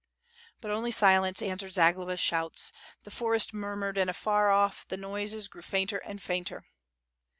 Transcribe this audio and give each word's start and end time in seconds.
But 0.61 0.71
only 0.71 0.89
silence 0.91 1.43
answered 1.43 1.67
to 1.75 1.75
Zagloba's 1.75 2.19
shouts; 2.19 2.71
the 3.03 3.11
forest 3.11 3.53
murmured, 3.53 3.99
and 3.99 4.09
afar 4.09 4.49
off, 4.49 4.83
the 4.87 4.97
noises 4.97 5.47
grew 5.47 5.61
fainter 5.61 5.99
and 5.99 6.19
fainter. 6.19 6.65